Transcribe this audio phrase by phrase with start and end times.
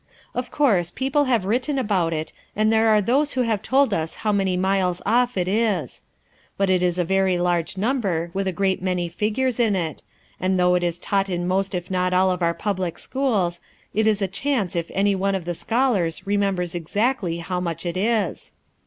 [0.33, 4.15] Of course, people have written about it, and there are those who have told us
[4.25, 6.01] how many miles off it is.
[6.57, 10.01] But it is a very large number, with a great many figures in it;
[10.39, 13.59] and though it is taught in most if not all of our public schools,
[13.93, 17.95] it is a chance if any one of the scholars remembers exactly how much it
[17.95, 18.53] is.